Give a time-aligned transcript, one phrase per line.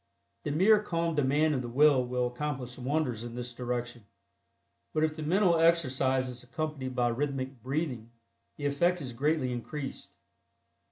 [0.45, 4.05] The mere calm demand of the Will will accomplish wonders in this direction,
[4.95, 8.09] but if the mental exercise is accompanied by rhythmic breathing,
[8.57, 10.11] the effect is greatly increased.